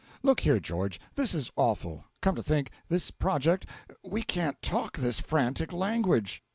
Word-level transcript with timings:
Look 0.23 0.39
here, 0.39 0.59
George, 0.59 0.99
this 1.13 1.35
is 1.35 1.51
awful 1.55 2.05
come 2.23 2.33
to 2.33 2.41
think 2.41 2.71
this 2.89 3.11
project: 3.11 3.67
we 4.03 4.23
can't 4.23 4.59
talk 4.63 4.97
this 4.97 5.19
frantic 5.19 5.71
language. 5.71 6.43